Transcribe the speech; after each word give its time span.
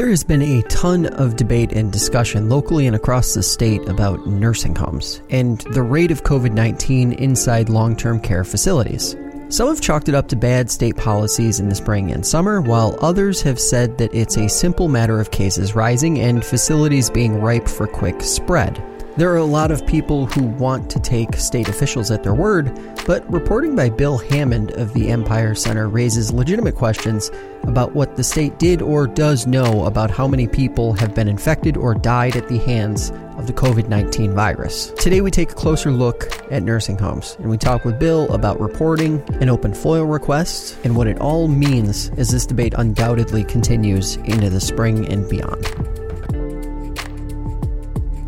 There 0.00 0.08
has 0.08 0.24
been 0.24 0.40
a 0.40 0.62
ton 0.62 1.04
of 1.04 1.36
debate 1.36 1.72
and 1.72 1.92
discussion 1.92 2.48
locally 2.48 2.86
and 2.86 2.96
across 2.96 3.34
the 3.34 3.42
state 3.42 3.86
about 3.86 4.26
nursing 4.26 4.74
homes 4.74 5.20
and 5.28 5.58
the 5.72 5.82
rate 5.82 6.10
of 6.10 6.24
COVID 6.24 6.54
19 6.54 7.12
inside 7.12 7.68
long 7.68 7.94
term 7.94 8.18
care 8.18 8.42
facilities. 8.42 9.14
Some 9.50 9.68
have 9.68 9.82
chalked 9.82 10.08
it 10.08 10.14
up 10.14 10.28
to 10.28 10.36
bad 10.36 10.70
state 10.70 10.96
policies 10.96 11.60
in 11.60 11.68
the 11.68 11.74
spring 11.74 12.12
and 12.12 12.24
summer, 12.24 12.62
while 12.62 12.96
others 13.02 13.42
have 13.42 13.60
said 13.60 13.98
that 13.98 14.14
it's 14.14 14.38
a 14.38 14.48
simple 14.48 14.88
matter 14.88 15.20
of 15.20 15.32
cases 15.32 15.74
rising 15.74 16.18
and 16.18 16.42
facilities 16.42 17.10
being 17.10 17.38
ripe 17.38 17.68
for 17.68 17.86
quick 17.86 18.22
spread. 18.22 18.82
There 19.20 19.30
are 19.30 19.36
a 19.36 19.44
lot 19.44 19.70
of 19.70 19.86
people 19.86 20.24
who 20.24 20.44
want 20.44 20.90
to 20.92 20.98
take 20.98 21.34
state 21.34 21.68
officials 21.68 22.10
at 22.10 22.22
their 22.22 22.32
word, 22.32 22.74
but 23.06 23.30
reporting 23.30 23.76
by 23.76 23.90
Bill 23.90 24.16
Hammond 24.16 24.70
of 24.70 24.94
the 24.94 25.10
Empire 25.10 25.54
Center 25.54 25.90
raises 25.90 26.32
legitimate 26.32 26.74
questions 26.74 27.30
about 27.64 27.92
what 27.92 28.16
the 28.16 28.24
state 28.24 28.58
did 28.58 28.80
or 28.80 29.06
does 29.06 29.46
know 29.46 29.84
about 29.84 30.10
how 30.10 30.26
many 30.26 30.48
people 30.48 30.94
have 30.94 31.14
been 31.14 31.28
infected 31.28 31.76
or 31.76 31.94
died 31.94 32.34
at 32.34 32.48
the 32.48 32.56
hands 32.60 33.10
of 33.36 33.46
the 33.46 33.52
COVID 33.52 33.90
19 33.90 34.32
virus. 34.32 34.90
Today, 34.92 35.20
we 35.20 35.30
take 35.30 35.52
a 35.52 35.54
closer 35.54 35.90
look 35.90 36.30
at 36.50 36.62
nursing 36.62 36.96
homes 36.96 37.36
and 37.40 37.50
we 37.50 37.58
talk 37.58 37.84
with 37.84 37.98
Bill 37.98 38.26
about 38.32 38.58
reporting 38.58 39.22
and 39.38 39.50
open 39.50 39.74
FOIL 39.74 40.06
requests 40.06 40.78
and 40.82 40.96
what 40.96 41.06
it 41.06 41.20
all 41.20 41.46
means 41.46 42.08
as 42.16 42.30
this 42.30 42.46
debate 42.46 42.72
undoubtedly 42.78 43.44
continues 43.44 44.16
into 44.16 44.48
the 44.48 44.62
spring 44.62 45.06
and 45.12 45.28
beyond. 45.28 45.99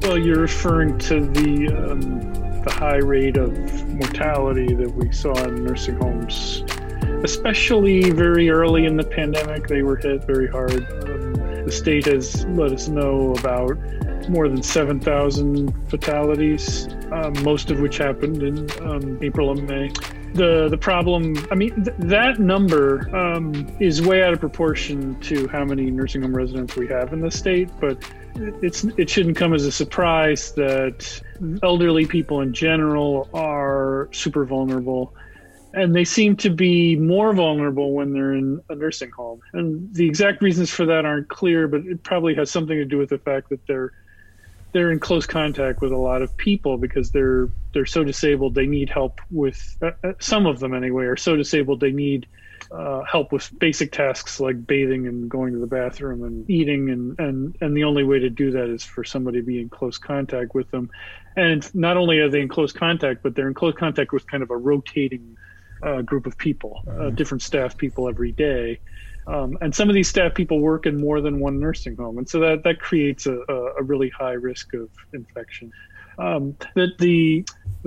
Well, 0.02 0.18
you're 0.18 0.40
referring 0.40 0.98
to 0.98 1.20
the 1.20 1.68
um, 1.68 2.32
the 2.64 2.72
high 2.72 2.96
rate 2.96 3.36
of 3.36 3.52
mortality 3.88 4.74
that 4.74 4.92
we 4.94 5.12
saw 5.12 5.32
in 5.44 5.64
nursing 5.64 5.96
homes, 5.96 6.64
especially 7.22 8.10
very 8.10 8.50
early 8.50 8.84
in 8.84 8.96
the 8.96 9.04
pandemic. 9.04 9.68
They 9.68 9.82
were 9.82 9.96
hit 9.96 10.24
very 10.24 10.48
hard. 10.48 10.72
Um, 11.04 11.64
the 11.64 11.70
state 11.72 12.06
has 12.06 12.44
let 12.46 12.72
us 12.72 12.88
know 12.88 13.34
about 13.34 13.78
more 14.28 14.48
than 14.48 14.62
7,000 14.62 15.72
fatalities, 15.88 16.88
um, 17.12 17.34
most 17.42 17.70
of 17.70 17.80
which 17.80 17.98
happened 17.98 18.42
in 18.42 18.70
um, 18.82 19.18
April 19.22 19.50
and 19.50 19.68
May 19.68 19.92
the 20.34 20.68
the 20.68 20.78
problem 20.78 21.34
i 21.50 21.54
mean 21.54 21.84
th- 21.84 21.96
that 21.98 22.38
number 22.38 23.14
um, 23.14 23.66
is 23.80 24.00
way 24.00 24.22
out 24.22 24.32
of 24.32 24.40
proportion 24.40 25.18
to 25.20 25.46
how 25.48 25.64
many 25.64 25.90
nursing 25.90 26.22
home 26.22 26.34
residents 26.34 26.74
we 26.76 26.86
have 26.86 27.12
in 27.12 27.20
the 27.20 27.30
state 27.30 27.68
but 27.80 28.02
it's 28.36 28.84
it 28.96 29.10
shouldn't 29.10 29.36
come 29.36 29.54
as 29.54 29.64
a 29.64 29.72
surprise 29.72 30.52
that 30.52 31.20
elderly 31.62 32.06
people 32.06 32.40
in 32.40 32.52
general 32.52 33.28
are 33.34 34.08
super 34.12 34.44
vulnerable. 34.44 35.14
And 35.74 35.96
they 35.96 36.04
seem 36.04 36.36
to 36.36 36.50
be 36.50 36.96
more 36.96 37.32
vulnerable 37.32 37.94
when 37.94 38.12
they're 38.12 38.34
in 38.34 38.60
a 38.68 38.74
nursing 38.74 39.10
home. 39.10 39.40
And 39.54 39.92
the 39.94 40.06
exact 40.06 40.42
reasons 40.42 40.70
for 40.70 40.84
that 40.86 41.06
aren't 41.06 41.28
clear 41.28 41.66
but 41.68 41.82
it 41.86 42.02
probably 42.02 42.34
has 42.34 42.50
something 42.50 42.76
to 42.76 42.84
do 42.84 42.98
with 42.98 43.10
the 43.10 43.18
fact 43.18 43.48
that 43.50 43.66
they're 43.66 43.92
they're 44.72 44.90
in 44.90 44.98
close 44.98 45.26
contact 45.26 45.80
with 45.80 45.92
a 45.92 45.96
lot 45.96 46.22
of 46.22 46.36
people 46.36 46.78
because 46.78 47.10
they're 47.10 47.48
they're 47.72 47.86
so 47.86 48.04
disabled 48.04 48.54
they 48.54 48.66
need 48.66 48.88
help 48.88 49.20
with 49.30 49.76
uh, 49.82 49.90
uh, 50.02 50.12
some 50.18 50.46
of 50.46 50.60
them 50.60 50.74
anyway 50.74 51.04
are 51.04 51.16
so 51.16 51.36
disabled 51.36 51.80
they 51.80 51.92
need 51.92 52.26
uh, 52.70 53.02
help 53.04 53.32
with 53.32 53.50
basic 53.58 53.92
tasks 53.92 54.40
like 54.40 54.66
bathing 54.66 55.06
and 55.06 55.28
going 55.28 55.52
to 55.52 55.58
the 55.58 55.66
bathroom 55.66 56.22
and 56.22 56.48
eating. 56.48 56.90
And, 56.90 57.18
and 57.18 57.56
and 57.60 57.76
the 57.76 57.84
only 57.84 58.04
way 58.04 58.18
to 58.20 58.30
do 58.30 58.50
that 58.52 58.70
is 58.70 58.82
for 58.82 59.04
somebody 59.04 59.40
to 59.40 59.46
be 59.46 59.60
in 59.60 59.68
close 59.68 59.98
contact 59.98 60.54
with 60.54 60.70
them. 60.70 60.90
And 61.36 61.68
not 61.74 61.96
only 61.96 62.18
are 62.18 62.30
they 62.30 62.40
in 62.40 62.48
close 62.48 62.72
contact 62.72 63.22
but 63.22 63.34
they're 63.34 63.48
in 63.48 63.54
close 63.54 63.74
contact 63.74 64.12
with 64.12 64.26
kind 64.26 64.42
of 64.42 64.50
a 64.50 64.56
rotating 64.56 65.36
uh, 65.82 66.02
group 66.02 66.26
of 66.26 66.38
people 66.38 66.82
uh, 66.88 67.10
different 67.10 67.42
staff 67.42 67.76
people 67.76 68.08
every 68.08 68.32
day 68.32 68.78
um, 69.26 69.56
and 69.60 69.74
some 69.74 69.88
of 69.88 69.94
these 69.94 70.08
staff 70.08 70.34
people 70.34 70.60
work 70.60 70.86
in 70.86 71.00
more 71.00 71.20
than 71.20 71.38
one 71.38 71.60
nursing 71.60 71.96
home, 71.96 72.18
and 72.18 72.28
so 72.28 72.40
that 72.40 72.64
that 72.64 72.80
creates 72.80 73.26
a, 73.26 73.38
a 73.78 73.82
really 73.82 74.10
high 74.10 74.32
risk 74.32 74.74
of 74.74 74.88
infection. 75.12 75.70
Um, 76.18 76.56
that 76.74 76.98
the 76.98 77.44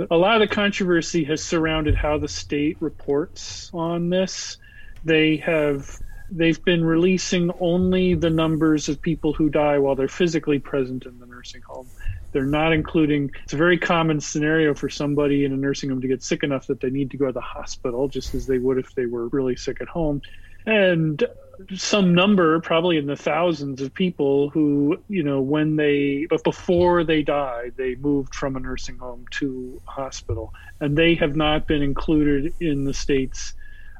a 0.10 0.16
lot 0.16 0.42
of 0.42 0.48
the 0.48 0.54
controversy 0.54 1.24
has 1.26 1.44
surrounded 1.44 1.96
how 1.96 2.18
the 2.18 2.28
state 2.28 2.78
reports 2.80 3.70
on 3.74 4.10
this. 4.10 4.58
They 5.04 5.38
have 5.38 6.00
they've 6.32 6.64
been 6.64 6.84
releasing 6.84 7.52
only 7.60 8.16
the 8.16 8.30
numbers 8.30 8.90
of 8.90 9.02
people 9.02 9.34
who 9.34 9.50
die 9.50 9.78
while 9.78 9.96
they're 9.96 10.08
physically 10.08 10.60
present 10.60 11.06
in 11.06 11.20
the 11.20 11.26
nursing 11.28 11.62
home. 11.68 11.88
They're 12.32 12.46
not 12.46 12.72
including. 12.72 13.30
It's 13.44 13.54
a 13.54 13.58
very 13.58 13.78
common 13.78 14.22
scenario 14.22 14.74
for 14.74 14.90
somebody 14.90 15.44
in 15.44 15.52
a 15.52 15.58
nursing 15.58 15.90
home 15.90 16.02
to 16.02 16.08
get 16.08 16.24
sick 16.24 16.44
enough 16.44 16.68
that 16.68 16.80
they 16.80 16.90
need 16.90 17.12
to 17.12 17.18
go 17.18 17.28
to 17.28 17.32
the 17.34 17.42
hospital, 17.42 18.08
just 18.08 18.34
as 18.34 18.48
they 18.48 18.58
would 18.58 18.78
if 18.78 18.94
they 18.96 19.06
were 19.06 19.28
really 19.28 19.58
sick 19.58 19.82
at 19.82 19.90
home 19.90 20.22
and 20.66 21.24
some 21.74 22.14
number 22.14 22.60
probably 22.60 22.98
in 22.98 23.06
the 23.06 23.16
thousands 23.16 23.82
of 23.82 23.94
people 23.94 24.50
who 24.50 24.98
you 25.08 25.24
know 25.24 25.42
when 25.42 25.78
they 25.78 26.28
but 26.30 26.44
before 26.44 27.04
they 27.04 27.22
died 27.24 27.72
they 27.78 27.96
moved 27.96 28.36
from 28.36 28.56
a 28.56 28.60
nursing 28.60 28.98
home 28.98 29.26
to 29.32 29.82
a 29.88 29.92
hospital. 29.92 30.54
And 30.82 30.98
they 30.98 31.16
have 31.16 31.36
not 31.36 31.68
been 31.68 31.82
included 31.82 32.54
in 32.60 32.84
the 32.84 32.94
state's 32.94 33.54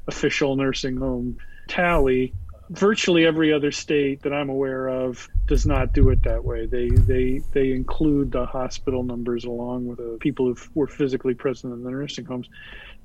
official 0.06 0.56
nursing 0.56 0.98
home 0.98 1.38
tally 1.68 2.34
virtually 2.70 3.24
every 3.26 3.52
other 3.52 3.70
state 3.70 4.22
that 4.22 4.32
i'm 4.32 4.48
aware 4.48 4.88
of 4.88 5.28
does 5.46 5.66
not 5.66 5.92
do 5.92 6.08
it 6.10 6.22
that 6.22 6.44
way 6.44 6.66
they 6.66 6.88
they 6.88 7.40
they 7.52 7.72
include 7.72 8.32
the 8.32 8.44
hospital 8.44 9.02
numbers 9.02 9.44
along 9.44 9.86
with 9.86 9.98
the 9.98 10.16
people 10.20 10.46
who 10.46 10.56
were 10.74 10.86
physically 10.86 11.34
present 11.34 11.72
in 11.72 11.82
the 11.84 11.90
nursing 11.90 12.24
homes 12.24 12.48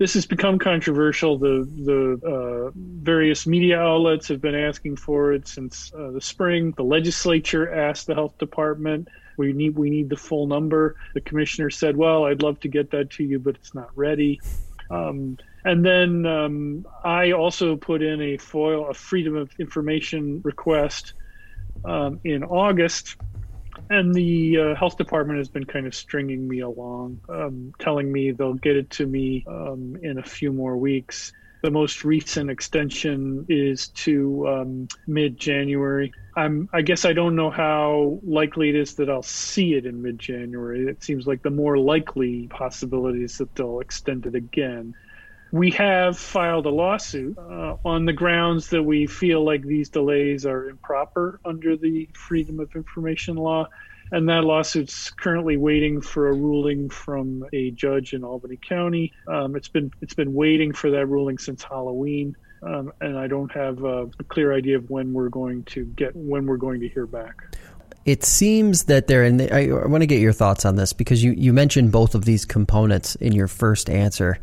this 0.02 0.16
has 0.16 0.26
become 0.26 0.58
controversial. 0.58 1.38
The 1.38 1.70
the 1.86 2.28
uh, 2.28 2.72
various 2.76 3.46
media 3.46 3.80
outlets 3.80 4.28
have 4.30 4.42
been 4.42 4.56
asking 4.56 4.96
for 4.96 5.32
it 5.32 5.48
since 5.48 5.94
uh, 5.94 6.10
the 6.10 6.20
spring. 6.20 6.74
The 6.76 6.84
legislature 6.84 7.72
asked 7.72 8.08
the 8.08 8.16
health 8.16 8.36
department, 8.40 9.10
"We 9.38 9.54
need 9.54 9.76
we 9.76 9.92
need 9.92 10.10
the 10.10 10.18
full 10.18 10.48
number." 10.48 10.96
The 11.14 11.22
commissioner 11.22 11.70
said, 11.70 11.96
"Well, 11.98 12.26
I'd 12.26 12.42
love 12.42 12.60
to 12.62 12.68
get 12.68 12.90
that 12.92 13.12
to 13.12 13.24
you, 13.24 13.38
but 13.38 13.54
it's 13.58 13.76
not 13.76 13.96
ready." 13.96 14.42
Um, 14.90 15.38
and 15.64 15.86
then 15.86 16.26
um, 16.26 16.86
I 17.04 17.32
also 17.32 17.76
put 17.76 18.02
in 18.02 18.22
a 18.22 18.38
FOIL, 18.38 18.90
a 18.90 18.94
Freedom 18.94 19.36
of 19.36 19.52
Information 19.60 20.42
request 20.44 21.14
um, 21.86 22.20
in 22.24 22.44
August 22.44 23.16
and 23.90 24.14
the 24.14 24.58
uh, 24.58 24.76
health 24.76 24.98
department 24.98 25.38
has 25.40 25.50
been 25.50 25.66
kind 25.66 25.88
of 25.88 25.96
stringing 25.96 26.48
me 26.48 26.60
along, 26.60 27.20
um, 27.30 27.74
telling 27.80 28.12
me 28.12 28.32
they'll 28.32 28.54
get 28.54 28.76
it 28.76 28.90
to 28.92 29.06
me 29.06 29.44
um, 29.48 29.98
in 30.02 30.18
a 30.18 30.24
few 30.24 30.52
more 30.52 30.78
weeks. 30.78 31.34
The 31.62 31.72
most 31.72 32.04
recent 32.04 32.50
extension 32.50 33.46
is 33.48 33.90
to 33.90 34.48
um, 34.48 34.88
mid-January. 35.08 36.12
I'm, 36.36 36.70
I 36.74 36.82
guess 36.82 37.06
I 37.06 37.14
don't 37.14 37.36
know 37.36 37.52
how 37.52 38.20
likely 38.24 38.70
it 38.70 38.76
is 38.76 38.96
that 38.96 39.10
I'll 39.10 39.22
see 39.22 39.74
it 39.74 39.86
in 39.86 40.02
mid-January. 40.02 40.88
It 40.88 41.04
seems 41.04 41.28
like 41.28 41.44
the 41.44 41.52
more 41.52 41.78
likely 41.78 42.48
possibility 42.48 43.24
is 43.24 43.38
that 43.38 43.54
they'll 43.56 43.80
extend 43.80 44.26
it 44.26 44.36
again 44.36 44.96
we 45.52 45.72
have 45.72 46.18
filed 46.18 46.66
a 46.66 46.70
lawsuit 46.70 47.38
uh, 47.38 47.76
on 47.84 48.06
the 48.06 48.14
grounds 48.14 48.70
that 48.70 48.84
we 48.84 49.06
feel 49.06 49.44
like 49.44 49.64
these 49.64 49.90
delays 49.90 50.46
are 50.46 50.70
improper 50.70 51.40
under 51.44 51.76
the 51.76 52.08
Freedom 52.14 52.60
of 52.60 52.74
Information 52.76 53.36
law. 53.36 53.68
And 54.14 54.28
that 54.28 54.44
lawsuit's 54.44 55.10
currently 55.10 55.56
waiting 55.56 56.02
for 56.02 56.30
a 56.30 56.34
ruling 56.34 56.90
from 56.90 57.46
a 57.54 57.72
judge 57.72 58.14
in 58.14 58.24
Albany 58.24 58.58
County. 58.58 59.14
Um, 59.28 59.56
it's 59.56 59.70
been 59.70 59.92
it's 60.02 60.14
been 60.14 60.34
waiting 60.34 60.74
for 60.74 60.92
that 60.92 61.06
ruling 61.06 61.38
since 61.38 61.64
Halloween, 61.64 62.36
um, 62.62 62.92
and 63.00 63.18
I 63.18 63.28
don't 63.28 63.52
have 63.54 63.86
a, 63.86 64.10
a 64.20 64.24
clear 64.28 64.54
idea 64.54 64.76
of 64.76 64.90
when 64.90 65.14
we're 65.14 65.30
going 65.30 65.64
to 65.66 65.86
get 65.86 66.14
when 66.14 66.46
we're 66.46 66.58
going 66.58 66.82
to 66.82 66.90
hear 66.90 67.06
back 67.06 67.56
it 68.04 68.24
seems 68.24 68.86
that 68.86 69.08
there, 69.08 69.24
and 69.24 69.42
I, 69.42 69.68
I 69.68 69.86
want 69.86 70.02
to 70.02 70.08
get 70.08 70.20
your 70.20 70.34
thoughts 70.34 70.66
on 70.66 70.76
this 70.76 70.92
because 70.92 71.24
you, 71.24 71.34
you 71.34 71.54
mentioned 71.54 71.92
both 71.92 72.16
of 72.16 72.26
these 72.26 72.46
components 72.46 73.16
in 73.16 73.32
your 73.32 73.48
first 73.48 73.90
answer. 73.90 74.40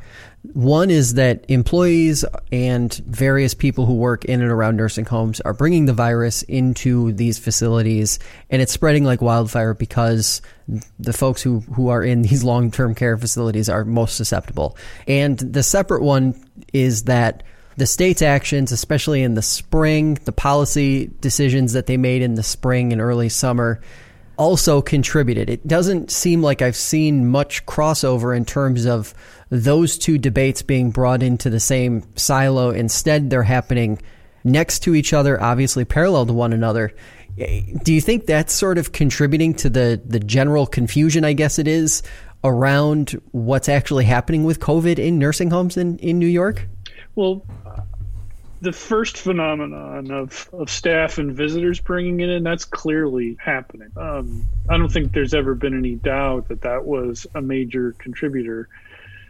One 0.52 0.90
is 0.90 1.14
that 1.14 1.44
employees 1.48 2.24
and 2.52 2.94
various 2.94 3.54
people 3.54 3.86
who 3.86 3.94
work 3.94 4.24
in 4.24 4.40
and 4.40 4.50
around 4.50 4.76
nursing 4.76 5.04
homes 5.04 5.40
are 5.40 5.52
bringing 5.52 5.86
the 5.86 5.92
virus 5.92 6.42
into 6.44 7.12
these 7.12 7.40
facilities, 7.40 8.20
and 8.48 8.62
it's 8.62 8.72
spreading 8.72 9.04
like 9.04 9.20
wildfire 9.20 9.74
because 9.74 10.40
the 11.00 11.12
folks 11.12 11.42
who, 11.42 11.60
who 11.60 11.88
are 11.88 12.04
in 12.04 12.22
these 12.22 12.44
long 12.44 12.70
term 12.70 12.94
care 12.94 13.18
facilities 13.18 13.68
are 13.68 13.84
most 13.84 14.16
susceptible. 14.16 14.76
And 15.08 15.36
the 15.36 15.64
separate 15.64 16.02
one 16.02 16.40
is 16.72 17.04
that 17.04 17.42
the 17.78 17.86
state's 17.86 18.22
actions, 18.22 18.72
especially 18.72 19.22
in 19.22 19.34
the 19.34 19.42
spring, 19.42 20.14
the 20.24 20.32
policy 20.32 21.12
decisions 21.20 21.74
that 21.74 21.86
they 21.86 21.96
made 21.96 22.22
in 22.22 22.34
the 22.34 22.42
spring 22.42 22.92
and 22.92 23.00
early 23.00 23.28
summer, 23.28 23.80
also 24.36 24.82
contributed. 24.82 25.48
It 25.48 25.64
doesn't 25.64 26.10
seem 26.10 26.42
like 26.42 26.60
I've 26.60 26.74
seen 26.74 27.28
much 27.28 27.64
crossover 27.66 28.36
in 28.36 28.44
terms 28.44 28.84
of 28.84 29.14
those 29.50 29.96
two 29.96 30.18
debates 30.18 30.60
being 30.60 30.90
brought 30.90 31.22
into 31.22 31.50
the 31.50 31.60
same 31.60 32.02
silo. 32.16 32.70
Instead, 32.70 33.30
they're 33.30 33.44
happening 33.44 34.02
next 34.42 34.80
to 34.80 34.96
each 34.96 35.12
other, 35.12 35.40
obviously 35.40 35.84
parallel 35.84 36.26
to 36.26 36.32
one 36.32 36.52
another. 36.52 36.92
Do 37.84 37.94
you 37.94 38.00
think 38.00 38.26
that's 38.26 38.52
sort 38.52 38.78
of 38.78 38.90
contributing 38.90 39.54
to 39.54 39.70
the, 39.70 40.02
the 40.04 40.18
general 40.18 40.66
confusion, 40.66 41.24
I 41.24 41.32
guess 41.32 41.60
it 41.60 41.68
is, 41.68 42.02
around 42.42 43.10
what's 43.30 43.68
actually 43.68 44.04
happening 44.04 44.42
with 44.42 44.58
COVID 44.58 44.98
in 44.98 45.20
nursing 45.20 45.50
homes 45.50 45.76
in, 45.76 45.98
in 45.98 46.18
New 46.18 46.26
York? 46.26 46.66
Well, 47.18 47.44
the 48.60 48.70
first 48.70 49.16
phenomenon 49.16 50.12
of, 50.12 50.48
of 50.52 50.70
staff 50.70 51.18
and 51.18 51.34
visitors 51.34 51.80
bringing 51.80 52.20
it 52.20 52.28
in, 52.28 52.44
that's 52.44 52.64
clearly 52.64 53.36
happening. 53.40 53.90
Um, 53.96 54.46
I 54.68 54.78
don't 54.78 54.88
think 54.88 55.12
there's 55.12 55.34
ever 55.34 55.56
been 55.56 55.76
any 55.76 55.96
doubt 55.96 56.46
that 56.46 56.60
that 56.60 56.84
was 56.84 57.26
a 57.34 57.42
major 57.42 57.96
contributor. 57.98 58.68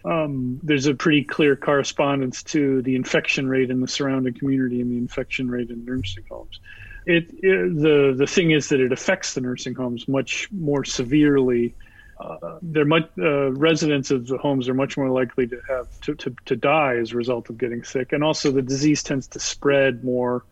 Um, 0.05 0.61
there's 0.63 0.85
a 0.85 0.93
pretty 0.93 1.25
clear 1.25 1.57
correspondence 1.57 2.43
to 2.43 2.83
the 2.83 2.95
infection 2.95 3.49
rate 3.49 3.71
in 3.71 3.81
the 3.81 3.89
surrounding 3.89 4.35
community 4.35 4.83
and 4.83 4.91
the 4.91 4.99
infection 4.99 5.51
rate 5.51 5.71
in 5.71 5.87
nursing 5.87 6.25
homes. 6.31 6.61
It, 7.07 7.31
it, 7.39 7.75
the 7.75 8.15
the 8.15 8.27
thing 8.27 8.51
is 8.51 8.69
that 8.69 8.81
it 8.81 8.93
affects 8.93 9.33
the 9.33 9.41
nursing 9.41 9.75
homes 9.75 10.07
much 10.07 10.49
more 10.53 10.85
severely 10.85 11.75
uh, 12.21 12.59
they're 12.63 12.85
much 12.85 13.09
uh, 13.19 13.53
residents 13.53 14.11
of 14.11 14.27
the 14.27 14.39
homes 14.39 14.69
are 14.69 14.75
much 14.75 14.97
more 14.97 15.11
likely 15.11 15.47
to 15.47 15.61
have 15.69 16.01
to, 16.01 16.15
to, 16.17 16.35
to 16.47 16.57
die 16.57 16.97
as 16.97 17.13
a 17.13 17.17
result 17.17 17.49
of 17.49 17.59
getting 17.59 17.85
sick. 17.85 18.13
And 18.13 18.25
also 18.25 18.51
the 18.51 18.63
disease 18.63 19.03
tends 19.03 19.29
to 19.29 19.41
spread 19.41 20.03
more 20.03 20.45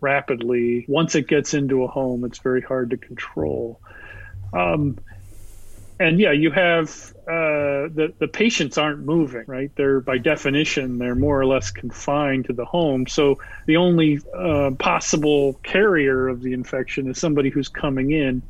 rapidly. 0.00 0.84
Once 0.88 1.14
it 1.14 1.28
gets 1.28 1.54
into 1.54 1.84
a 1.84 1.86
home 1.86 2.24
it's 2.24 2.38
very 2.38 2.62
hard 2.62 2.90
to 2.90 2.96
control. 2.96 3.80
Um, 4.52 4.98
and 6.00 6.18
yeah 6.18 6.32
you 6.32 6.50
have 6.50 6.90
uh, 7.28 7.86
the, 7.94 8.12
the 8.18 8.26
patients 8.26 8.76
aren't 8.76 9.04
moving 9.04 9.44
right? 9.46 9.70
They're 9.76 10.00
by 10.00 10.18
definition 10.18 10.98
they're 10.98 11.14
more 11.14 11.40
or 11.40 11.46
less 11.46 11.70
confined 11.70 12.46
to 12.46 12.52
the 12.52 12.64
home. 12.64 13.06
So 13.06 13.38
the 13.66 13.76
only 13.76 14.18
uh, 14.36 14.72
possible 14.76 15.54
carrier 15.62 16.26
of 16.26 16.42
the 16.42 16.52
infection 16.52 17.08
is 17.08 17.18
somebody 17.18 17.48
who's 17.50 17.68
coming 17.68 18.10
in 18.10 18.42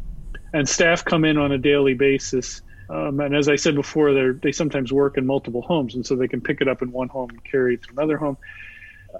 and 0.52 0.68
staff 0.68 1.04
come 1.04 1.24
in 1.24 1.38
on 1.38 1.52
a 1.52 1.58
daily 1.58 1.94
basis. 1.94 2.62
Um, 2.90 3.20
and 3.20 3.34
as 3.34 3.48
I 3.48 3.56
said 3.56 3.74
before, 3.74 4.12
they 4.12 4.38
they 4.42 4.52
sometimes 4.52 4.92
work 4.92 5.16
in 5.16 5.26
multiple 5.26 5.62
homes, 5.62 5.94
and 5.94 6.04
so 6.04 6.14
they 6.16 6.28
can 6.28 6.40
pick 6.40 6.60
it 6.60 6.68
up 6.68 6.82
in 6.82 6.92
one 6.92 7.08
home 7.08 7.30
and 7.30 7.42
carry 7.44 7.74
it 7.74 7.82
to 7.84 7.90
another 7.92 8.16
home. 8.16 8.36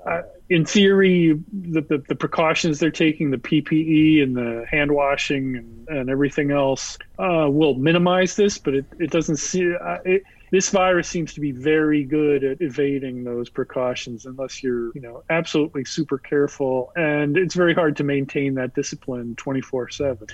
Uh, 0.07 0.23
in 0.49 0.65
theory, 0.65 1.39
the, 1.53 1.83
the, 1.83 1.99
the, 2.09 2.15
precautions 2.15 2.79
they're 2.79 2.91
taking, 2.91 3.31
the 3.31 3.37
PPE 3.37 4.23
and 4.23 4.35
the 4.35 4.65
hand 4.71 4.91
washing 4.91 5.57
and, 5.57 5.89
and 5.89 6.11
everything 6.11 6.51
else, 6.51 6.97
uh, 7.19 7.47
will 7.51 7.75
minimize 7.75 8.35
this. 8.35 8.57
But 8.57 8.75
it, 8.75 8.87
it 8.99 9.11
doesn't 9.11 9.37
see 9.37 9.75
uh, 9.75 9.99
it, 10.05 10.23
this 10.51 10.71
virus 10.71 11.09
seems 11.09 11.35
to 11.35 11.41
be 11.41 11.53
very 11.53 12.05
good 12.05 12.43
at 12.43 12.61
evading 12.61 13.25
those 13.25 13.49
precautions 13.49 14.27
unless 14.27 14.63
you're 14.63 14.93
you 14.95 15.01
know 15.01 15.25
absolutely 15.31 15.85
super 15.85 16.19
careful, 16.19 16.93
and 16.97 17.37
it's 17.37 17.55
very 17.55 17.75
hard 17.75 17.97
to 17.99 18.05
maintain 18.05 18.55
that 18.55 18.75
discipline 18.75 19.35
twenty 19.37 19.61
four 19.61 19.89
seven 19.89 20.27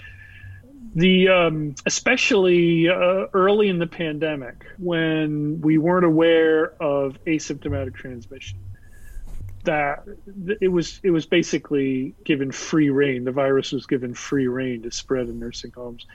the 0.94 1.28
um, 1.28 1.74
especially 1.86 2.88
uh, 2.88 3.26
early 3.32 3.68
in 3.68 3.78
the 3.78 3.86
pandemic 3.86 4.64
when 4.78 5.60
we 5.60 5.78
weren't 5.78 6.04
aware 6.04 6.72
of 6.82 7.18
asymptomatic 7.26 7.94
transmission 7.94 8.58
that 9.64 10.04
it 10.60 10.68
was 10.68 11.00
it 11.02 11.10
was 11.10 11.26
basically 11.26 12.14
given 12.24 12.50
free 12.50 12.90
reign 12.90 13.24
the 13.24 13.32
virus 13.32 13.72
was 13.72 13.86
given 13.86 14.14
free 14.14 14.46
reign 14.46 14.82
to 14.82 14.90
spread 14.90 15.28
in 15.28 15.38
nursing 15.38 15.72
homes. 15.74 16.06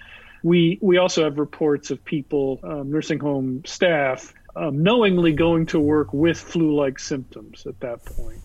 We 0.43 0.79
we 0.81 0.97
also 0.97 1.23
have 1.23 1.37
reports 1.37 1.91
of 1.91 2.03
people 2.03 2.59
um, 2.63 2.91
nursing 2.91 3.19
home 3.19 3.63
staff 3.65 4.33
um, 4.55 4.83
knowingly 4.83 5.33
going 5.33 5.67
to 5.67 5.79
work 5.79 6.13
with 6.13 6.39
flu-like 6.39 6.99
symptoms 6.99 7.65
at 7.65 7.79
that 7.79 8.03
point. 8.05 8.39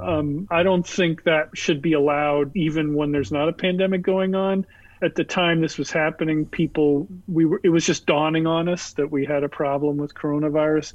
Um, 0.00 0.46
I 0.50 0.62
don't 0.62 0.86
think 0.86 1.24
that 1.24 1.50
should 1.54 1.82
be 1.82 1.94
allowed 1.94 2.54
even 2.56 2.94
when 2.94 3.10
there's 3.10 3.32
not 3.32 3.48
a 3.48 3.52
pandemic 3.52 4.02
going 4.02 4.34
on 4.34 4.66
at 5.02 5.14
the 5.14 5.24
time 5.24 5.60
this 5.60 5.78
was 5.78 5.90
happening, 5.90 6.46
people 6.46 7.08
we 7.26 7.44
were 7.44 7.60
it 7.62 7.68
was 7.68 7.86
just 7.86 8.06
dawning 8.06 8.46
on 8.46 8.68
us 8.68 8.92
that 8.94 9.10
we 9.10 9.24
had 9.24 9.44
a 9.44 9.48
problem 9.48 9.96
with 9.96 10.14
coronavirus. 10.14 10.92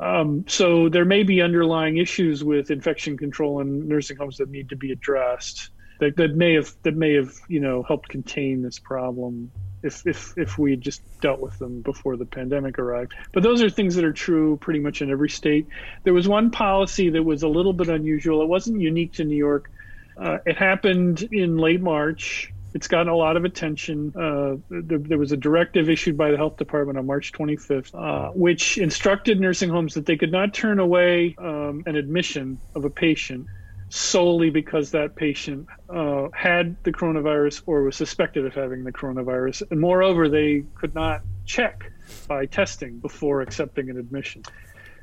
Um, 0.00 0.44
so 0.48 0.88
there 0.88 1.04
may 1.04 1.22
be 1.22 1.42
underlying 1.42 1.98
issues 1.98 2.42
with 2.42 2.70
infection 2.70 3.16
control 3.16 3.60
in 3.60 3.88
nursing 3.88 4.16
homes 4.16 4.38
that 4.38 4.50
need 4.50 4.68
to 4.70 4.76
be 4.76 4.92
addressed. 4.92 5.70
That, 6.00 6.16
that 6.16 6.34
may 6.34 6.54
have 6.54 6.74
that 6.82 6.96
may 6.96 7.14
have 7.14 7.32
you 7.48 7.60
know 7.60 7.82
helped 7.82 8.08
contain 8.08 8.62
this 8.62 8.78
problem 8.78 9.50
if 9.82 10.06
if 10.06 10.36
if 10.36 10.58
we 10.58 10.76
just 10.76 11.02
dealt 11.20 11.40
with 11.40 11.58
them 11.58 11.82
before 11.82 12.16
the 12.16 12.26
pandemic 12.26 12.78
arrived. 12.78 13.14
But 13.32 13.42
those 13.42 13.62
are 13.62 13.70
things 13.70 13.94
that 13.96 14.04
are 14.04 14.12
true 14.12 14.56
pretty 14.56 14.80
much 14.80 15.02
in 15.02 15.10
every 15.10 15.30
state. 15.30 15.66
There 16.04 16.14
was 16.14 16.28
one 16.28 16.50
policy 16.50 17.10
that 17.10 17.22
was 17.22 17.42
a 17.42 17.48
little 17.48 17.72
bit 17.72 17.88
unusual. 17.88 18.42
It 18.42 18.48
wasn't 18.48 18.80
unique 18.80 19.14
to 19.14 19.24
New 19.24 19.36
York. 19.36 19.70
Uh, 20.16 20.38
it 20.44 20.56
happened 20.56 21.22
in 21.32 21.56
late 21.56 21.80
March 21.80 22.52
it's 22.74 22.88
gotten 22.88 23.08
a 23.08 23.16
lot 23.16 23.36
of 23.36 23.44
attention. 23.44 24.12
Uh, 24.16 24.56
there, 24.70 24.98
there, 24.98 25.18
was 25.18 25.32
a 25.32 25.36
directive 25.36 25.90
issued 25.90 26.16
by 26.16 26.30
the 26.30 26.36
health 26.36 26.56
department 26.56 26.98
on 26.98 27.06
March 27.06 27.32
25th, 27.32 27.94
uh, 27.94 28.30
which 28.32 28.78
instructed 28.78 29.40
nursing 29.40 29.68
homes 29.68 29.94
that 29.94 30.06
they 30.06 30.16
could 30.16 30.32
not 30.32 30.54
turn 30.54 30.78
away 30.78 31.34
um, 31.38 31.82
an 31.86 31.96
admission 31.96 32.58
of 32.74 32.84
a 32.84 32.90
patient 32.90 33.46
solely 33.90 34.48
because 34.48 34.90
that 34.92 35.14
patient 35.14 35.66
uh, 35.90 36.28
had 36.32 36.82
the 36.84 36.92
coronavirus 36.92 37.62
or 37.66 37.82
was 37.82 37.96
suspected 37.96 38.46
of 38.46 38.54
having 38.54 38.84
the 38.84 38.92
coronavirus. 38.92 39.62
And 39.70 39.78
moreover, 39.78 40.30
they 40.30 40.64
could 40.74 40.94
not 40.94 41.20
check 41.44 41.92
by 42.26 42.46
testing 42.46 42.98
before 43.00 43.42
accepting 43.42 43.90
an 43.90 43.98
admission. 43.98 44.44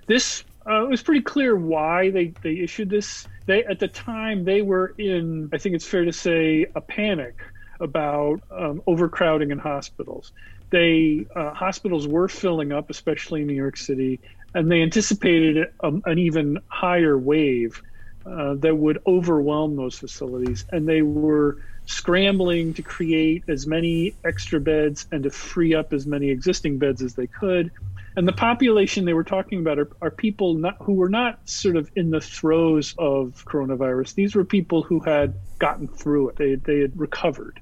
This 0.07 0.43
uh, 0.67 0.83
it 0.85 0.89
was 0.89 1.01
pretty 1.01 1.21
clear 1.21 1.55
why 1.55 2.09
they, 2.09 2.33
they 2.41 2.57
issued 2.57 2.89
this. 2.89 3.27
They 3.45 3.63
at 3.63 3.79
the 3.79 3.87
time 3.87 4.43
they 4.43 4.61
were 4.61 4.93
in, 4.97 5.49
I 5.53 5.57
think 5.57 5.75
it's 5.75 5.85
fair 5.85 6.05
to 6.05 6.11
say, 6.11 6.65
a 6.75 6.81
panic 6.81 7.35
about 7.79 8.41
um, 8.51 8.81
overcrowding 8.87 9.51
in 9.51 9.59
hospitals. 9.59 10.31
They 10.69 11.25
uh, 11.35 11.53
hospitals 11.53 12.07
were 12.07 12.27
filling 12.27 12.71
up, 12.71 12.89
especially 12.89 13.41
in 13.41 13.47
New 13.47 13.53
York 13.53 13.77
City, 13.77 14.19
and 14.53 14.71
they 14.71 14.81
anticipated 14.81 15.57
a, 15.57 15.87
um, 15.87 16.03
an 16.05 16.19
even 16.19 16.59
higher 16.67 17.17
wave 17.17 17.81
uh, 18.25 18.55
that 18.55 18.75
would 18.75 18.99
overwhelm 19.07 19.75
those 19.75 19.97
facilities, 19.97 20.65
and 20.71 20.87
they 20.87 21.01
were 21.01 21.57
scrambling 21.85 22.73
to 22.75 22.83
create 22.83 23.43
as 23.47 23.65
many 23.65 24.13
extra 24.23 24.59
beds 24.59 25.07
and 25.11 25.23
to 25.23 25.31
free 25.31 25.73
up 25.73 25.91
as 25.91 26.05
many 26.05 26.29
existing 26.29 26.77
beds 26.77 27.01
as 27.01 27.15
they 27.15 27.25
could. 27.25 27.71
And 28.15 28.27
the 28.27 28.33
population 28.33 29.05
they 29.05 29.13
were 29.13 29.23
talking 29.23 29.59
about 29.59 29.79
are, 29.79 29.89
are 30.01 30.11
people 30.11 30.53
not, 30.53 30.77
who 30.81 30.93
were 30.93 31.09
not 31.09 31.39
sort 31.49 31.77
of 31.77 31.89
in 31.95 32.11
the 32.11 32.21
throes 32.21 32.93
of 32.97 33.43
coronavirus. 33.47 34.13
These 34.13 34.35
were 34.35 34.45
people 34.45 34.83
who 34.83 34.99
had 34.99 35.33
gotten 35.57 35.87
through 35.87 36.29
it. 36.29 36.35
They, 36.35 36.55
they 36.55 36.79
had 36.81 36.99
recovered 36.99 37.59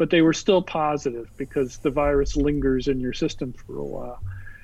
but 0.00 0.08
they 0.08 0.22
were 0.22 0.32
still 0.32 0.62
positive 0.62 1.30
because 1.36 1.76
the 1.76 1.90
virus 1.90 2.34
lingers 2.34 2.88
in 2.88 3.00
your 3.00 3.12
system 3.12 3.52
for 3.52 3.76
a 3.76 3.84
while. 3.84 4.18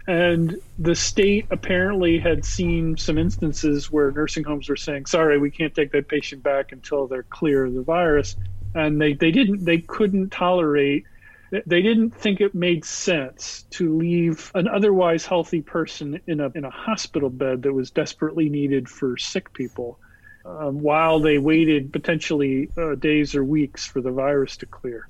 And 0.07 0.57
the 0.79 0.95
state 0.95 1.49
apparently 1.51 2.19
had 2.19 2.43
seen 2.43 2.97
some 2.97 3.19
instances 3.19 3.93
where 3.93 4.11
nursing 4.11 4.45
homes 4.45 4.67
were 4.71 4.77
saying, 4.77 5.05
sorry, 5.05 5.39
we 5.39 5.51
can't 5.51 5.75
take 5.75 5.93
that 5.93 6.09
patient 6.09 6.43
back 6.43 6.73
until 6.73 7.07
they're 7.07 7.23
clear 7.23 7.67
of 7.67 7.75
the 7.75 7.83
virus. 7.83 8.35
And 8.75 8.99
they, 8.99 9.13
they 9.13 9.31
didn't, 9.31 9.63
they 9.63 9.77
couldn't 9.77 10.31
tolerate, 10.31 11.05
they 11.51 11.83
didn't 11.83 12.13
think 12.13 12.41
it 12.41 12.55
made 12.55 12.87
sense 12.87 13.67
to 13.73 13.95
leave 13.95 14.51
an 14.55 14.69
otherwise 14.69 15.27
healthy 15.27 15.61
person 15.61 16.19
in 16.27 16.41
a, 16.41 16.51
in 16.55 16.65
a 16.65 16.71
hospital 16.71 17.29
bed 17.29 17.65
that 17.65 17.75
was 17.75 17.91
desperately 17.91 18.49
needed 18.49 18.89
for 18.89 19.19
sick 19.19 19.53
people. 19.53 19.99
Um, 20.47 20.81
while 20.81 21.21
they 21.21 21.37
waited 21.37 21.93
potentially 21.93 22.71
uh, 22.79 22.95
days 22.95 23.35
or 23.35 23.45
weeks 23.45 23.85
for 23.85 24.01
the 24.01 24.13
virus 24.13 24.57
to 24.59 24.67
clear 24.67 25.05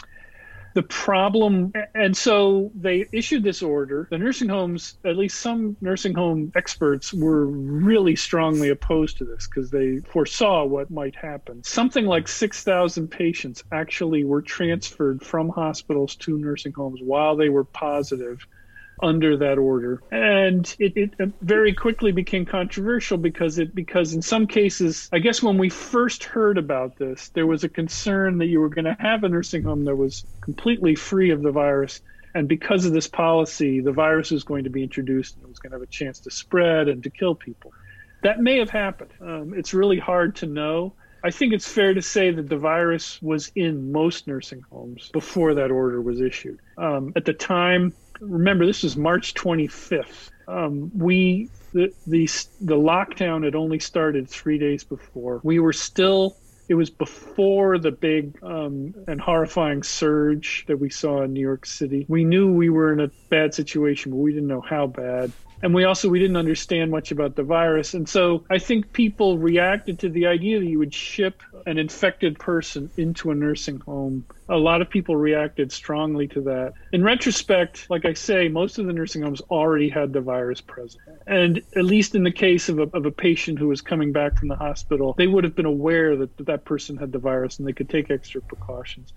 the 0.76 0.82
problem 0.82 1.72
and 1.94 2.14
so 2.14 2.70
they 2.74 3.06
issued 3.10 3.42
this 3.42 3.62
order. 3.62 4.06
The 4.10 4.18
nursing 4.18 4.50
homes 4.50 4.98
at 5.06 5.16
least 5.16 5.40
some 5.40 5.74
nursing 5.80 6.14
home 6.14 6.52
experts 6.54 7.14
were 7.14 7.46
really 7.46 8.14
strongly 8.14 8.68
opposed 8.68 9.16
to 9.18 9.24
this 9.24 9.48
because 9.48 9.70
they 9.70 10.00
foresaw 10.00 10.66
what 10.66 10.90
might 10.90 11.16
happen. 11.16 11.64
Something 11.64 12.04
like 12.04 12.28
6000 12.28 13.08
patients 13.08 13.64
actually 13.72 14.24
were 14.24 14.42
transferred 14.42 15.22
from 15.22 15.48
hospitals 15.48 16.14
to 16.16 16.36
nursing 16.36 16.74
homes 16.74 17.00
while 17.02 17.36
they 17.36 17.48
were 17.48 17.64
positive 17.64 18.46
under 19.02 19.36
that 19.36 19.58
order. 19.58 20.02
And 20.10 20.74
it, 20.78 20.96
it, 20.96 21.32
very 21.40 21.72
quickly 21.74 22.12
became 22.12 22.46
controversial 22.46 23.18
because 23.18 23.58
it 23.58 23.74
because 23.74 24.14
in 24.14 24.22
some 24.22 24.46
cases, 24.46 25.08
I 25.12 25.18
guess 25.18 25.42
when 25.42 25.58
we 25.58 25.68
first 25.68 26.24
heard 26.24 26.58
about 26.58 26.96
this, 26.96 27.28
there 27.30 27.46
was 27.46 27.64
a 27.64 27.68
concern 27.68 28.38
that 28.38 28.46
you 28.46 28.60
were 28.60 28.68
going 28.68 28.86
to 28.86 28.96
have 28.98 29.24
a 29.24 29.28
nursing 29.28 29.62
home 29.62 29.84
that 29.84 29.96
was 29.96 30.24
completely 30.40 30.94
free 30.94 31.30
of 31.30 31.42
the 31.42 31.52
virus. 31.52 32.00
And 32.34 32.48
because 32.48 32.84
of 32.84 32.92
this 32.92 33.08
policy, 33.08 33.80
the 33.80 33.92
virus 33.92 34.30
was 34.30 34.44
going 34.44 34.64
to 34.64 34.70
be 34.70 34.82
introduced 34.82 35.36
and 35.36 35.44
it 35.44 35.48
was 35.48 35.58
going 35.58 35.70
to 35.70 35.76
have 35.76 35.82
a 35.82 35.86
chance 35.86 36.20
to 36.20 36.30
spread 36.30 36.88
and 36.88 37.02
to 37.02 37.10
kill 37.10 37.34
people. 37.34 37.72
That 38.22 38.40
may 38.40 38.58
have 38.58 38.70
happened. 38.70 39.10
Um, 39.20 39.54
it's 39.56 39.72
really 39.72 39.98
hard 39.98 40.36
to 40.36 40.46
know. 40.46 40.94
I 41.24 41.30
think 41.30 41.54
it's 41.54 41.66
fair 41.66 41.94
to 41.94 42.02
say 42.02 42.30
that 42.30 42.48
the 42.48 42.56
virus 42.56 43.20
was 43.20 43.50
in 43.56 43.90
most 43.90 44.26
nursing 44.26 44.62
homes 44.70 45.10
before 45.12 45.54
that 45.54 45.70
order 45.70 46.00
was 46.00 46.20
issued. 46.20 46.60
Um, 46.76 47.12
at 47.16 47.24
the 47.24 47.32
time, 47.32 47.94
remember 48.20 48.66
this 48.66 48.84
is 48.84 48.96
March 48.96 49.34
25th. 49.34 50.30
Um, 50.48 50.90
we 50.96 51.50
the, 51.72 51.92
the 52.06 52.28
the 52.60 52.76
lockdown 52.76 53.44
had 53.44 53.54
only 53.54 53.78
started 53.78 54.28
three 54.28 54.58
days 54.58 54.84
before. 54.84 55.40
We 55.42 55.58
were 55.58 55.72
still. 55.72 56.36
It 56.68 56.74
was 56.74 56.90
before 56.90 57.78
the 57.78 57.92
big 57.92 58.42
um, 58.42 58.92
and 59.06 59.20
horrifying 59.20 59.84
surge 59.84 60.64
that 60.66 60.76
we 60.80 60.90
saw 60.90 61.22
in 61.22 61.32
New 61.32 61.40
York 61.40 61.64
City. 61.64 62.06
We 62.08 62.24
knew 62.24 62.52
we 62.52 62.70
were 62.70 62.92
in 62.92 62.98
a 62.98 63.08
bad 63.28 63.54
situation, 63.54 64.10
but 64.10 64.18
we 64.18 64.32
didn't 64.32 64.48
know 64.48 64.62
how 64.62 64.88
bad. 64.88 65.30
and 65.62 65.74
we 65.74 65.84
also 65.84 66.08
we 66.08 66.18
didn't 66.18 66.36
understand 66.36 66.90
much 66.90 67.10
about 67.12 67.34
the 67.36 67.42
virus 67.42 67.94
and 67.94 68.08
so 68.08 68.44
i 68.50 68.58
think 68.58 68.92
people 68.92 69.38
reacted 69.38 69.98
to 69.98 70.08
the 70.08 70.26
idea 70.26 70.58
that 70.58 70.66
you 70.66 70.78
would 70.78 70.92
ship 70.92 71.42
an 71.64 71.78
infected 71.78 72.38
person 72.38 72.90
into 72.96 73.30
a 73.30 73.34
nursing 73.34 73.80
home. 73.80 74.24
A 74.48 74.56
lot 74.56 74.82
of 74.82 74.90
people 74.90 75.16
reacted 75.16 75.72
strongly 75.72 76.28
to 76.28 76.42
that. 76.42 76.74
In 76.92 77.02
retrospect 77.02 77.88
like 77.88 78.04
i 78.04 78.12
say 78.12 78.48
most 78.48 78.78
of 78.78 78.86
the 78.86 78.92
nursing 78.92 79.22
homes 79.22 79.40
already 79.42 79.88
had 79.88 80.12
the 80.12 80.20
virus 80.20 80.60
present. 80.60 81.02
And 81.26 81.62
at 81.76 81.84
least 81.84 82.14
in 82.14 82.22
the 82.22 82.32
case 82.32 82.68
of 82.68 82.78
a, 82.78 82.88
of 82.92 83.06
a 83.06 83.10
patient 83.10 83.58
who 83.58 83.68
was 83.68 83.80
coming 83.80 84.12
back 84.12 84.38
from 84.38 84.48
the 84.48 84.56
hospital 84.56 85.14
they 85.16 85.26
would 85.26 85.44
have 85.44 85.54
been 85.54 85.66
aware 85.66 86.16
that 86.16 86.36
that 86.46 86.64
person 86.64 86.96
had 86.96 87.12
the 87.12 87.18
virus 87.18 87.58
and 87.58 87.66
they 87.66 87.72
could 87.72 87.88
take 87.88 88.10
extra 88.10 88.40
precautions. 88.40 89.12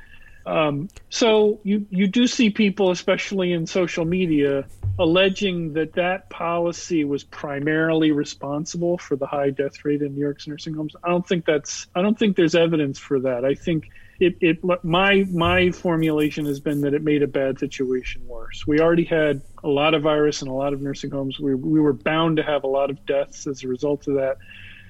Um, 0.45 0.89
so 1.09 1.59
you 1.63 1.85
you 1.89 2.07
do 2.07 2.25
see 2.25 2.49
people, 2.49 2.91
especially 2.91 3.51
in 3.51 3.67
social 3.67 4.05
media, 4.05 4.65
alleging 4.99 5.71
that 5.73 5.93
that 5.93 6.29
policy 6.29 7.05
was 7.05 7.23
primarily 7.23 8.11
responsible 8.11 8.97
for 8.97 9.15
the 9.15 9.25
high 9.25 9.49
death 9.49 9.85
rate 9.85 10.01
in 10.01 10.13
New 10.13 10.19
York's 10.19 10.45
nursing 10.45 10.73
homes. 10.73 10.93
I 11.03 11.07
don't 11.07 11.25
think 11.25 11.45
that's 11.45 11.87
I 11.95 12.01
don't 12.01 12.19
think 12.19 12.35
there's 12.35 12.53
evidence 12.53 12.99
for 12.99 13.21
that. 13.21 13.45
I 13.45 13.55
think 13.55 13.89
it, 14.19 14.35
it 14.41 14.57
my 14.83 15.25
my 15.31 15.71
formulation 15.71 16.45
has 16.45 16.59
been 16.59 16.81
that 16.81 16.93
it 16.93 17.01
made 17.01 17.23
a 17.23 17.27
bad 17.27 17.59
situation 17.59 18.27
worse. 18.27 18.67
We 18.67 18.81
already 18.81 19.05
had 19.05 19.41
a 19.63 19.69
lot 19.69 19.93
of 19.93 20.03
virus 20.03 20.41
in 20.41 20.49
a 20.49 20.53
lot 20.53 20.73
of 20.73 20.81
nursing 20.81 21.11
homes. 21.11 21.39
We 21.39 21.55
we 21.55 21.79
were 21.79 21.93
bound 21.93 22.35
to 22.37 22.43
have 22.43 22.65
a 22.65 22.67
lot 22.67 22.89
of 22.89 23.05
deaths 23.05 23.47
as 23.47 23.63
a 23.63 23.69
result 23.69 24.05
of 24.09 24.15
that. 24.15 24.37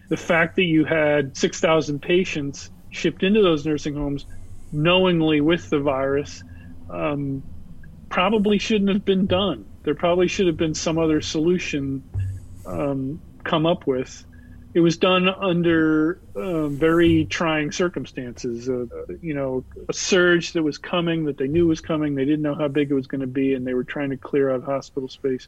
The 0.10 0.18
fact 0.18 0.56
that 0.56 0.64
you 0.64 0.86
had 0.86 1.38
6,000 1.38 2.02
patients 2.02 2.72
shipped 2.90 3.22
into 3.22 3.44
those 3.44 3.64
nursing 3.64 3.94
homes 3.94 4.26
knowingly 4.72 5.40
with 5.40 5.70
the 5.70 5.80
virus 5.80 6.44
um, 6.90 7.44
probably 8.10 8.58
shouldn't 8.58 8.90
have 8.90 9.06
been 9.06 9.28
done. 9.28 9.69
There 9.84 9.96
probably 9.96 10.28
should 10.28 10.48
have 10.48 10.58
been 10.58 10.76
some 10.76 10.98
other 10.98 11.22
solution 11.22 12.04
um, 12.66 13.22
come 13.44 13.66
up 13.66 13.88
with. 13.88 14.26
It 14.74 14.82
was 14.82 14.98
done 14.98 15.28
under 15.28 16.20
uh, 16.36 16.68
very 16.68 17.26
trying 17.26 17.72
circumstances. 17.72 18.70
Uh, 18.70 18.86
you 19.22 19.34
know, 19.34 19.64
a 19.88 19.94
surge 19.94 20.54
that 20.54 20.62
was 20.62 20.78
coming 20.78 21.26
that 21.26 21.38
they 21.38 21.48
knew 21.48 21.66
was 21.66 21.82
coming. 21.82 22.14
They 22.14 22.26
didn't 22.26 22.44
know 22.44 22.54
how 22.54 22.68
big 22.68 22.92
it 22.92 22.94
was 22.94 23.08
going 23.08 23.22
to 23.22 23.28
be, 23.28 23.56
and 23.56 23.66
they 23.66 23.74
were 23.74 23.84
trying 23.84 24.12
to 24.12 24.18
clear 24.18 24.52
out 24.52 24.64
hospital 24.64 25.10
space. 25.10 25.48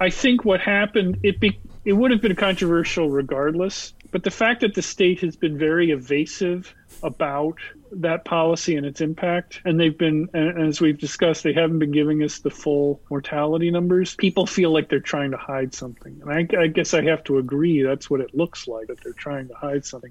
I 0.00 0.10
think 0.10 0.44
what 0.44 0.60
happened 0.60 1.18
it 1.22 1.40
be, 1.40 1.58
it 1.84 1.92
would 1.92 2.10
have 2.10 2.20
been 2.20 2.36
controversial 2.36 3.08
regardless, 3.08 3.94
but 4.10 4.24
the 4.24 4.30
fact 4.30 4.60
that 4.60 4.74
the 4.74 4.82
state 4.82 5.20
has 5.20 5.36
been 5.36 5.58
very 5.58 5.90
evasive 5.90 6.74
about 7.02 7.58
that 7.92 8.24
policy 8.24 8.76
and 8.76 8.86
its 8.86 9.00
impact. 9.00 9.60
And 9.64 9.78
they've 9.78 9.96
been, 9.96 10.28
as 10.34 10.80
we've 10.80 10.98
discussed, 10.98 11.42
they 11.42 11.52
haven't 11.52 11.78
been 11.78 11.92
giving 11.92 12.22
us 12.22 12.38
the 12.40 12.50
full 12.50 13.00
mortality 13.10 13.70
numbers. 13.70 14.14
People 14.14 14.46
feel 14.46 14.72
like 14.72 14.88
they're 14.88 15.00
trying 15.00 15.30
to 15.30 15.36
hide 15.36 15.74
something. 15.74 16.20
And 16.22 16.30
I, 16.30 16.62
I 16.62 16.66
guess 16.66 16.94
I 16.94 17.02
have 17.04 17.24
to 17.24 17.38
agree 17.38 17.82
that's 17.82 18.10
what 18.10 18.20
it 18.20 18.34
looks 18.34 18.68
like, 18.68 18.88
that 18.88 19.02
they're 19.02 19.12
trying 19.12 19.48
to 19.48 19.54
hide 19.54 19.84
something. 19.84 20.10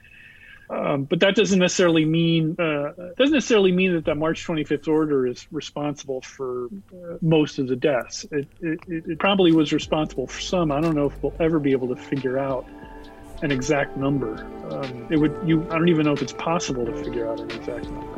Um, 0.70 1.06
but 1.06 1.22
that 1.22 1.36
doesn't 1.36 1.60
necessarily 1.60 2.04
mean 2.04 2.58
uh, 2.60 2.92
doesn't 3.18 3.34
necessarily 3.34 3.72
mean 3.72 3.94
that 3.94 4.04
the 4.04 4.16
March 4.16 4.46
25th 4.46 4.90
order 4.90 5.26
is 5.26 5.48
responsible 5.50 6.22
for 6.22 6.66
uh, 6.66 7.18
most 7.22 7.58
of 7.58 7.68
the 7.68 7.78
deaths. 7.78 8.26
It, 8.32 8.48
it, 8.60 8.80
it 8.88 9.20
probably 9.20 9.54
was 9.54 9.72
responsible 9.72 10.28
for 10.28 10.42
some. 10.42 10.74
I 10.74 10.82
don't 10.82 10.94
know 10.94 11.06
if 11.06 11.24
we'll 11.24 11.34
ever 11.40 11.60
be 11.60 11.72
able 11.72 11.96
to 11.96 11.96
figure 11.96 12.38
out 12.38 12.66
an 13.42 13.52
exact 13.52 13.98
number. 13.98 14.46
Um, 14.72 15.08
it 15.10 15.18
would 15.18 15.38
you. 15.46 15.64
I 15.70 15.78
don't 15.78 15.90
even 15.90 16.06
know 16.06 16.14
if 16.14 16.22
it's 16.22 16.34
possible 16.34 16.86
to 16.86 17.04
figure 17.04 17.30
out 17.30 17.40
an 17.40 17.52
exact 17.52 17.90
number. 17.90 18.18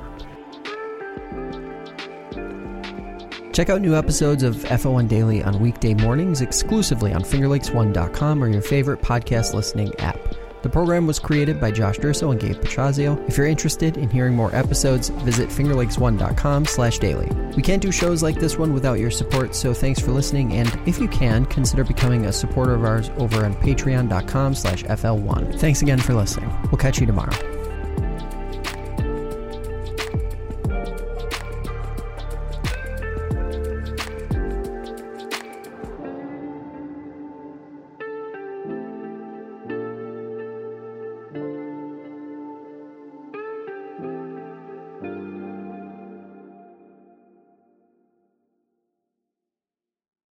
Check 3.54 3.70
out 3.70 3.82
new 3.82 3.96
episodes 3.96 4.44
of 4.44 4.56
FL1 4.56 5.10
Daily 5.10 5.44
on 5.44 5.60
weekday 5.60 5.94
mornings 5.94 6.40
exclusively 6.40 7.12
on 7.12 7.24
FingerLakes1.com 7.24 8.42
or 8.42 8.48
your 8.48 8.62
favorite 8.62 9.02
podcast 9.02 9.54
listening 9.54 9.94
app. 10.00 10.29
The 10.62 10.70
program 10.70 11.08
was 11.08 11.20
created 11.20 11.60
by 11.60 11.72
Josh 11.72 11.98
Durso 11.98 12.32
and 12.32 12.40
Gabe 12.40 12.56
Petrazio. 12.56 13.28
If 13.28 13.38
you're 13.38 13.48
interested 13.48 13.98
in 13.98 14.10
hearing 14.10 14.36
more 14.36 14.54
episodes, 14.56 15.10
visit 15.10 15.50
fingerlakes1.com 15.50 16.66
slash 16.66 17.00
daily. 17.00 17.30
We 17.56 17.62
can't 17.62 17.82
do 17.82 17.92
shows 17.92 18.22
like 18.22 18.40
this 18.40 18.58
one 18.58 18.74
without 18.74 19.00
your 19.00 19.12
support, 19.12 19.56
so 19.56 19.74
thanks 19.74 20.00
for 20.00 20.12
listening, 20.12 20.54
and 20.54 20.80
if 20.86 21.00
you 21.00 21.08
can, 21.08 21.46
consider 21.46 21.84
becoming 21.84 22.26
a 22.26 22.34
supporter 22.34 22.74
of 22.74 22.84
ours 22.84 23.10
over 23.18 23.46
on 23.46 23.56
patreon.com 23.56 24.56
slash 24.56 24.84
FL1. 24.84 25.60
Thanks 25.60 25.82
again 25.82 26.00
for 26.00 26.14
listening. 26.14 26.50
We'll 26.72 26.78
catch 26.78 27.00
you 27.00 27.06
tomorrow. 27.06 27.59